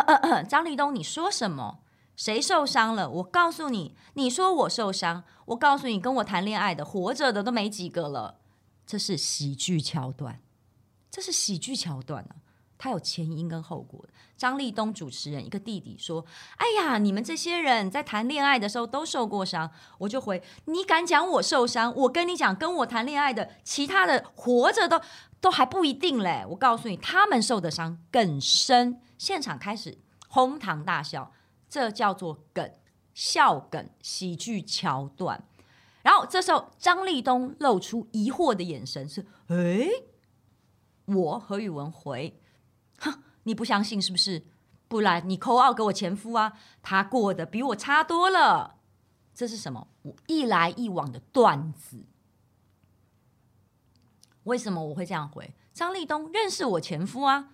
[0.47, 1.83] 张立东，你说什么？
[2.17, 3.09] 谁受伤了？
[3.09, 8.39] 我告诉你，你说我受伤，我告诉你，跟我谈恋爱的活着的都没几个了。
[8.87, 10.41] 这是喜剧桥段，
[11.11, 12.35] 这是喜剧桥段啊！
[12.79, 14.05] 它有前因跟后果。
[14.35, 16.25] 张立东主持人一个弟弟说
[16.57, 21.93] ：“哎呀，你们这些人在谈恋爱的时候都受过伤。”我就回：“你敢讲我受伤？
[21.95, 25.01] 我跟你讲，跟我谈恋爱的其他的活着都
[25.41, 26.45] 都还不一定嘞。
[26.49, 31.31] 我告诉你，他们受的伤更深。”现场开始哄堂大笑。
[31.69, 32.71] 这叫做梗，
[33.13, 35.43] 笑梗，喜剧桥段。
[36.01, 39.87] 然后这时候，张立东露出疑惑的眼神，是：哎，
[41.05, 42.39] 我何宇文回，
[42.99, 44.45] 哼，你不相信是不是？
[44.87, 48.75] 不然你扣二给我前夫啊，他过得比我差多了。
[49.33, 49.89] 这是什么？
[50.03, 52.05] 我一来一往的段子。
[54.43, 55.53] 为什么我会这样回？
[55.73, 57.49] 张立东认识我前夫啊，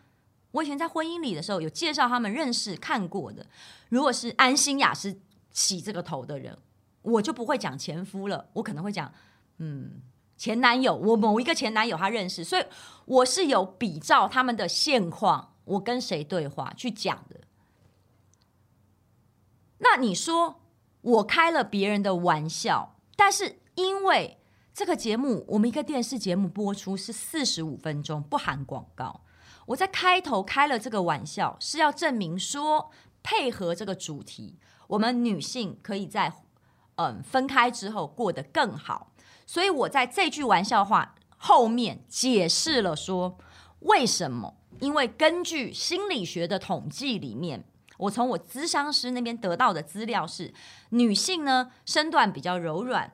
[0.54, 3.46] 我以前在婚姻里的时候有介绍他们认识看过的。
[3.90, 5.20] 如果是安心雅是
[5.52, 6.58] 起这个头的人，
[7.02, 9.14] 我就不会讲前夫了，我可能会讲
[9.58, 10.02] 嗯
[10.38, 12.66] 前男友，我某一个前男友他认识，所以
[13.06, 17.42] 我是有比照他们的现况，我跟谁对话去讲的。
[19.80, 20.62] 那你说？
[21.04, 24.38] 我开了别人的玩笑，但是因为
[24.74, 29.20] 这个节目，我们一个电视节目播出是四十五分钟，不含广告。
[29.68, 36.34] 我在开头开了这个玩笑，是要证明说，配合这个主题，我们女性可以在
[36.96, 39.12] 嗯分开之后过得更好。
[39.46, 43.38] 所以我在这句玩笑话后面解释了说，
[43.80, 44.56] 为什么？
[44.80, 47.66] 因为根据心理学的统计里面。
[48.00, 50.52] 我从我咨商师那边得到的资料是，
[50.90, 53.14] 女性呢身段比较柔软，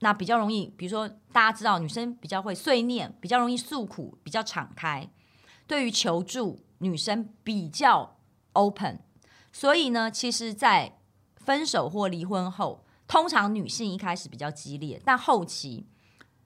[0.00, 5.08] 那比较容易，比如说大家知道女生比较会碎念，比较容易诉苦，比较敞开，
[5.70, 8.16] 对于求助女生比较
[8.54, 8.98] open，
[9.52, 10.98] 所以呢，其实，在
[11.36, 15.86] 分手或离婚后，通常女性一开始比较激烈，但后期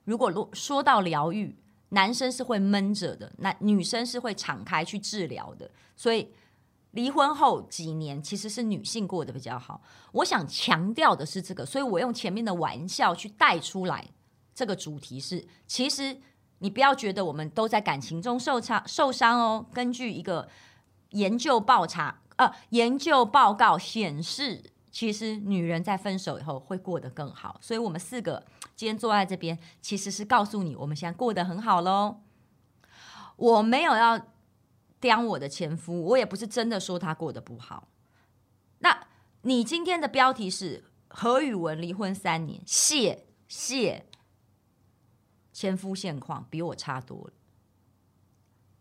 [0.03, 1.57] 如果说到疗愈，
[1.89, 6.31] 男生是会闷着的，那女生是会敞开去治疗的，所以。
[6.91, 9.81] 离婚后几年，其实是女性过得比较好。
[10.13, 14.11] 我想强调的是这个，所以我用前面的玩笑去带出来。
[14.53, 16.17] 这个主题是，其实
[16.59, 19.65] 你不要觉得我们都在感情中受伤受伤哦。
[19.73, 20.47] 根据一个
[21.11, 27.57] 研究报查，呃，研究报告显示，其实女人在分手以后会过得更好。
[27.61, 32.21] 所以我们四个今天坐在这边，其实是告诉你，我们现在过得很好喽。
[33.35, 34.27] 我没有要。
[34.97, 37.89] 刁我的前夫，我也不是真的说他过得不好。
[38.79, 39.07] 那
[39.43, 44.07] 你今天的标题是何宇文离婚三年，谢谢
[45.55, 47.33] 前夫现况比我差多了。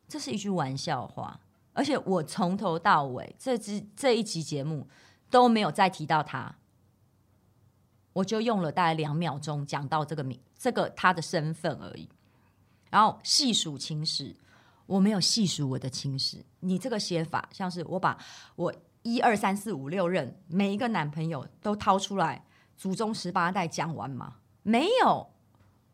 [0.08, 1.38] 这是一句玩笑话，
[1.72, 4.88] 而且我从头到尾这支这一集节目
[5.30, 6.56] 都没有再提到他，
[8.12, 12.08] 我就用了大概两秒钟讲到这个名，这个他的身份而已，
[12.90, 14.34] 然后细数情史。
[14.86, 18.18] 我没有细数我的情史，你这个写法像是我把
[18.56, 22.44] 我一二三四五六任每一个男朋友都掏出来，
[22.76, 24.38] 祖宗十八代讲完吗？
[24.62, 25.30] 没有，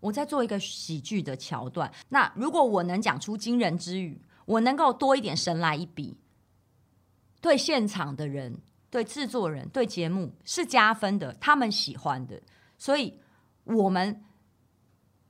[0.00, 1.92] 我在做一个喜剧的桥段。
[2.08, 6.16] 那如果我能讲出惊人之语，我能够多一点神来一笔，
[7.40, 8.58] 对现场的人、
[8.90, 12.42] 对制作人、对节目是加分的，他们喜欢的，
[12.76, 13.20] 所以
[13.64, 14.24] 我们。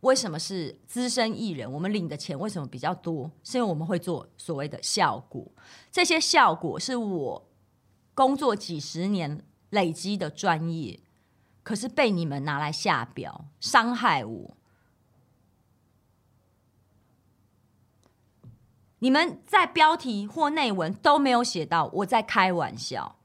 [0.01, 1.71] 为什么是资深艺人？
[1.71, 3.31] 我们领的钱为什么比较多？
[3.45, 5.47] 是因为我们会做所谓的效果，
[5.93, 7.49] 这些效果是我
[8.15, 10.99] 工作几十年累积的专业，
[11.63, 14.57] 可是被你们拿来下标，伤害我。
[19.01, 23.17] 你们在标题或内文都没有写到我在开玩笑。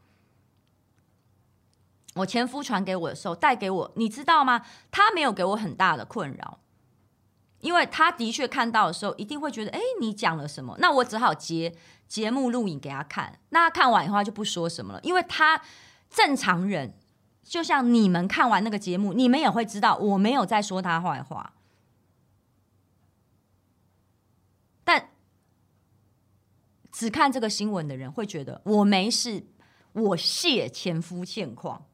[2.15, 4.65] 我前夫传给我的时候，带给我，你知道吗？
[4.89, 6.59] 他没有给我很大的困扰。
[7.59, 10.77] 因为他的确看到的时候，一定会觉得，哎，你讲了什么？
[10.79, 11.75] 那我只好截
[12.07, 13.39] 节目录影给他看。
[13.49, 15.61] 那他看完以后，就不说什么了，因为他
[16.09, 16.93] 正常人，
[17.43, 21.53] 就像你们看完那个节目，你们也会知道，我没有在说他坏话。
[24.83, 25.09] 但
[26.95, 29.47] 只看这个新闻的人会觉得，我没事，
[29.91, 31.87] 我谢前夫现况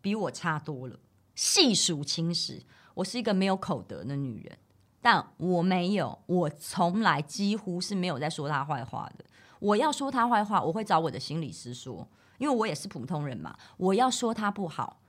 [0.00, 0.98] 比我差多了。
[1.34, 2.62] 细数情史，
[2.94, 4.58] 我是一个没有口德的女人。
[5.02, 9.26] 但我没有，我从来几乎是没有在说他坏话的。
[9.58, 13.54] 我要说他坏话，我会找我的心理师说，因为我也是普通人嘛。
[13.76, 15.02] 我要说他不好，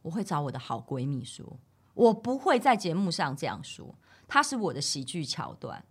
[0.00, 1.58] 我会找我的好闺蜜说，
[1.92, 3.94] 我不会在节目上这样说。
[4.26, 5.84] 他是我的喜剧桥段。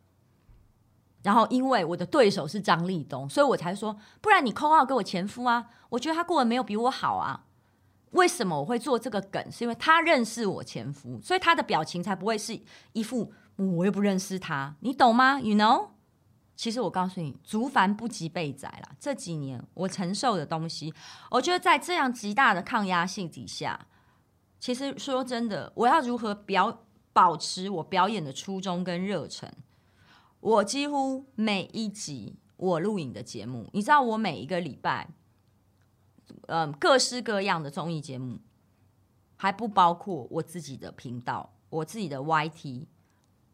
[1.25, 5.71] 然后，因为我的对手是张立东，所以我才说，不然你扣号给我前夫啊？
[5.89, 7.45] 我觉得他过得没有比我好啊。
[8.11, 9.51] 为什么我会做这个梗？
[9.51, 12.61] 是因为他认识我前夫，所以他的表情才不会是
[12.93, 13.33] 一副。
[13.55, 15.87] 我又不认识他，你懂吗？You know？
[16.55, 18.95] 其实我告诉你，族繁不及被宰啦。
[18.99, 20.93] 这几年我承受的东西，
[21.31, 23.87] 我觉得在这样极大的抗压性底下，
[24.59, 29.51] 其实说真的，我要如何表保持我表演的初衷跟热忱？
[30.45, 35.09] 我几乎每一集我录影的节目，你知道，我每一个礼拜，
[36.45, 38.39] 嗯，各式各样的综艺节目，
[39.35, 42.85] 还不包括我自己的频道，我自己的 YT。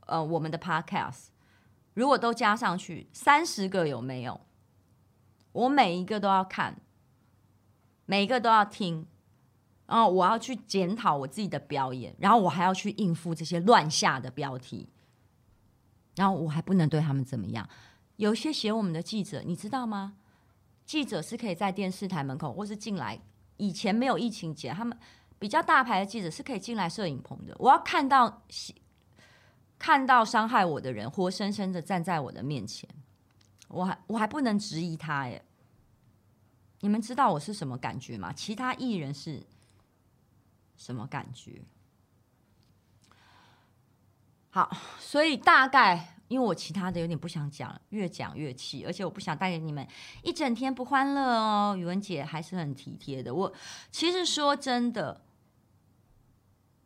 [0.07, 1.27] 呃，我们的 Podcast，
[1.93, 4.41] 如果都加上去，三十个有没有？
[5.53, 6.81] 我每一个都要看，
[8.05, 9.07] 每一个都要听，
[9.85, 14.89] 然后我要去检讨我自己的表演，然后我还要去应付这些乱下的标题，
[16.15, 17.67] 然后我还不能对他们怎么样。
[18.17, 20.17] 有些写我们的记者，你知道吗？
[20.85, 23.19] 记者是可以在电视台门口，或是进来。
[23.57, 24.97] 以前没有疫情前，他们
[25.39, 27.55] 比较大牌的记者是可以进来摄影棚的。
[27.59, 28.43] 我要看到
[29.79, 32.89] 看到伤害我的人，活生生的站在我的面前。
[33.69, 35.43] 我还我还不能质疑他耶，
[36.81, 38.33] 你们知道我是什么感觉吗？
[38.33, 39.41] 其他艺人是
[40.75, 41.61] 什么感觉？
[44.51, 49.85] 好，所以大概因为我其他的有点不想讲，越讲越气，而且我不想带给你们
[50.21, 51.75] 一整天不欢乐哦。
[51.75, 53.33] 宇文姐还是很体贴的。
[53.33, 53.51] 我
[53.91, 55.21] 其实说真的，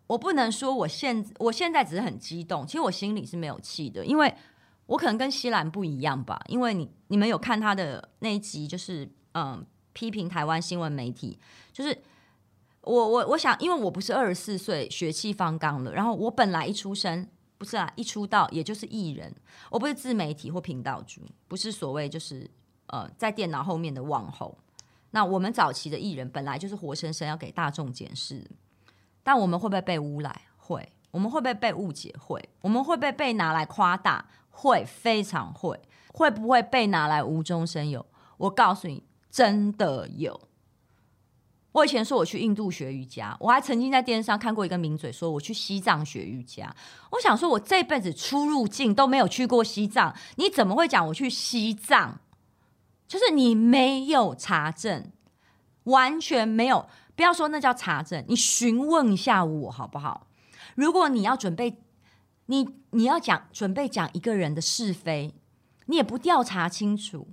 [0.07, 4.33] 我不能说我现我现在只是很激动，其实我心里是没有气的，因为。
[4.87, 11.39] 我可能跟西兰不一样吧，因为你你们有看他的那一集，就是嗯批评台湾新闻媒体，
[11.73, 12.03] 就是
[12.81, 17.27] 我我我想，因为我不是二十四岁血气方刚的，然后我本来一出生
[17.57, 19.33] 不是啊，一出道也就是艺人，
[19.69, 22.49] 我不是自媒体或频道主，不是所谓就是
[22.87, 24.55] 呃在电脑后面的网红。
[25.11, 28.45] 那我们早期的艺人本来就是活生生要给大众检视，
[29.23, 30.41] 但我们会不会被污来？
[30.57, 30.91] 会。
[31.11, 32.13] 我们会不会被误解？
[32.19, 32.49] 会。
[32.59, 34.25] 我们会不会被拿来夸大？
[34.49, 35.79] 会非常会，
[36.13, 38.05] 会不会被拿来无中生有？
[38.35, 39.01] 我告诉你，
[39.31, 40.41] 真的有。
[41.75, 46.73] 我以前说我去印度学瑜伽，我还曾经在电视上看过一个名嘴说我去西藏学瑜伽。
[47.11, 52.21] 我想说，我这辈子出入境都没有去过西藏，你怎么会讲我去西藏？
[53.09, 55.11] 就是你没有查证，
[55.83, 56.87] 完全没有。
[57.13, 60.27] 不要说那叫查证，你询问一下我好不好？
[60.75, 61.77] 如果你要准备。
[62.47, 65.33] 你你要讲准备讲一个人的是非，
[65.87, 67.27] 你也不调查清楚，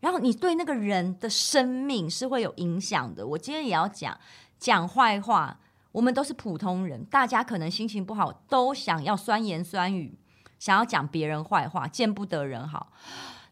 [0.00, 3.26] 然后你对那个人的生命是会有影响的。
[3.26, 4.18] 我今天也要讲
[4.58, 5.60] 讲坏话，
[5.92, 10.18] 我们都是普通人，大家可能心情不好，都想要酸言酸语，
[10.58, 12.92] 想要讲别人坏话，见不得人好。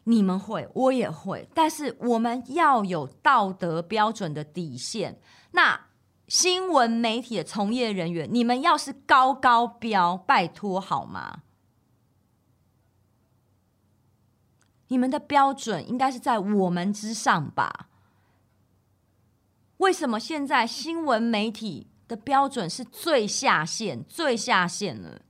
[0.03, 5.19] 你们会，我也会，但是我们要有道德标准的底线。
[5.51, 5.79] 那。
[6.29, 11.41] 新闻媒体的从业人员，你们要是高高标，拜托好吗？
[14.89, 17.87] 你们的标准应该是在我们之上吧？
[19.77, 25.21] 为什么现在新闻媒体的标准是最下线、最下线了？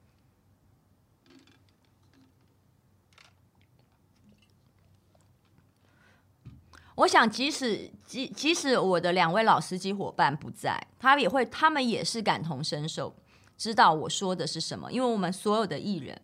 [6.95, 13.15] 我想，即使即即使我的两位老司机伙伴不在，他也会，他们也是感同身受，
[13.57, 14.91] 知道我说的是什么。
[14.91, 16.21] 因为我们所有的艺人，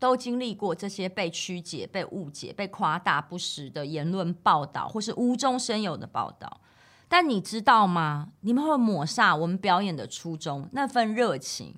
[0.00, 6.60] 都经历过这些被曲解、被误解、被夸大不实的言论报道，或是无中生有的报道。
[7.06, 8.32] 但你知道吗？
[8.40, 11.74] 你们会抹煞我们表演的初衷，那份热情。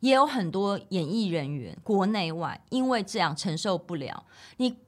[0.00, 4.26] 也有很多演艺人员，国内外，因为这样承受不了。
[4.58, 4.78] 你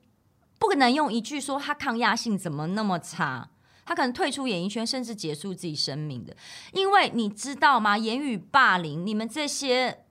[0.58, 3.50] 不可能用一句说他抗压性怎么那么差，
[3.84, 6.36] 他可能退出演艺圈，甚至结束自己生命的。
[6.72, 7.96] 因为你知道吗？
[7.96, 10.04] 言语霸凌，你们这些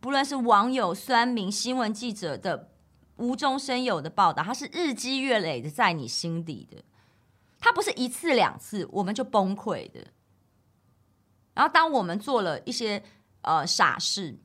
[0.00, 2.70] 不论是网友、酸民、新闻记者的
[3.16, 6.82] 无中生有的报道，它是日积月累的在你心底的，
[7.58, 10.06] 它不是一次两次我们就崩溃的。
[11.54, 13.02] 然后当我们做了一些。
[13.42, 14.38] 呃，傻事。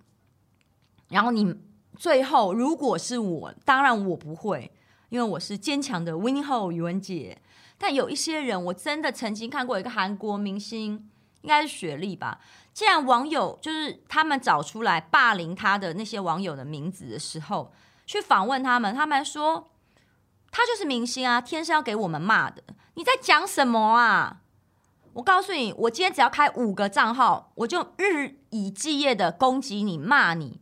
[1.10, 1.53] 然后你
[1.97, 4.72] 最后，如果是我，当然我不会，
[5.10, 7.41] 因为我是坚强的 Winnie Ho 宇文姐。
[7.78, 12.39] 但有一些人，我真的曾经看过一个韩国明星，应该是雪莉吧。
[12.76, 17.71] 既然网友就是他们找出来霸凌他的那些网友的名字的时候，
[18.05, 19.71] 去访问他们，他们说
[20.51, 22.61] 他就是明星啊，天生要给我们骂的。
[22.95, 24.41] 你在讲什么啊？
[25.13, 30.59] 我告诉你，我今天只要开五个账号，我就日以继夜的攻击你、骂你，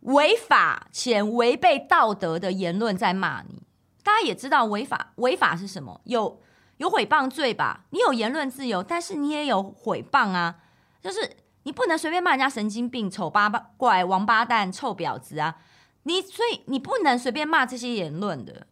[0.00, 3.62] 违法且违背道德的言论在骂你。
[4.02, 6.00] 大家也知道违法，违法是什么？
[6.04, 6.40] 有
[6.78, 7.84] 有诽谤罪吧？
[7.90, 10.56] 你有言论自由，但是你也有诽谤啊，
[11.04, 15.62] 就是你不能随便骂人家神经病、丑八怪、王八蛋、臭婊子啊！
[16.02, 18.66] 你所以你不能随便骂这些言论的。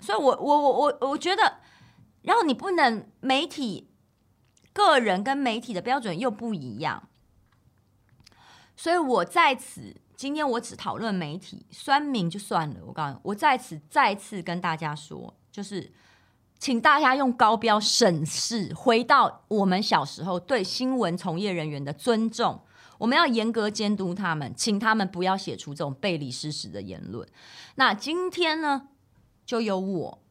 [0.00, 1.60] 所以我我我我我觉得。
[2.26, 3.90] 然后你不能媒体、
[4.72, 7.10] 个人跟媒体的标准又不一样，
[8.74, 12.76] 所以我在此今天我只讨论媒体酸民就算了。
[12.86, 15.92] 我告诉你，我在此再次跟大家说，就是
[16.64, 22.58] 请大家用高标审视，回到我们小时候对新闻从业人员的尊重，
[22.96, 27.28] 我们要严格监督他们，请他们不要写出这种背离事实的言论。
[27.74, 28.88] 那今天呢，
[29.44, 30.22] 就由我，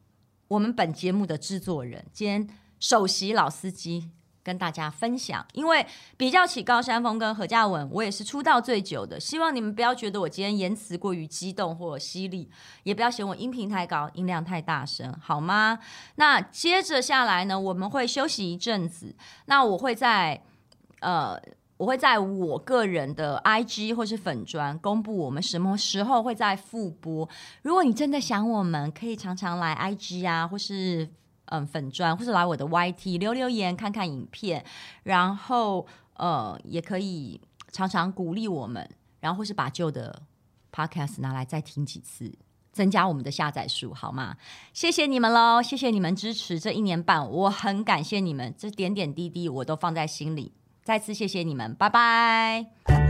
[0.48, 2.48] 我们本节目的制作人兼
[2.80, 4.10] 首席老司机。
[4.44, 5.84] 跟大家分享，因为
[6.18, 9.18] 比较起高山峰跟何嘉文，我也是出道最久的。
[9.18, 12.50] 希望你们不要觉得我今天言辞过于激动或犀利，
[12.82, 15.78] 也不要嫌我音频太高、音量太大声，好吗？
[16.16, 19.16] 那接着下来呢，我们会休息一阵子。
[19.46, 20.42] 那我会在
[21.00, 21.40] 呃，
[21.78, 27.26] 我会在我个人的 IG 或是粉专公布我们什么时候会再复播。
[27.62, 31.08] 如果你真的想我们，可以常常来 IG 啊，或是。
[31.46, 34.64] 嗯，粉砖或者来我的 YT 留留言，看看影片，
[35.02, 37.40] 然后呃，也可以
[37.70, 38.88] 常常鼓励我们，
[39.20, 40.22] 然后或是把旧的
[40.72, 42.32] Podcast 拿来再听几次，
[42.72, 44.36] 增加我们的下载数，好吗？
[44.72, 53.03] 谢谢你们喽，谢谢你们支持这一年半，我很感谢你们，这点点滴滴我都放在心里，再次谢谢你们，拜拜。